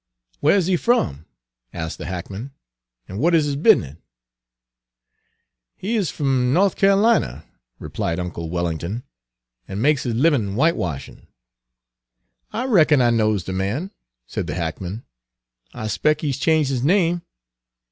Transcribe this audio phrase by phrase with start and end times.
[0.39, 1.27] "Where is he from?"
[1.71, 2.53] asked the hackman,
[3.07, 3.97] "and what is his business?"
[5.75, 7.45] "He is f'm Norf Ca'lina,"
[7.77, 9.03] replied uncle Wellington,
[9.67, 11.27] "an' makes his livin' w'ite washin'."
[12.51, 13.91] "I reckon I knows de man,"
[14.25, 15.05] said the hackman.
[15.71, 17.21] "I 'spec' he 's changed his name.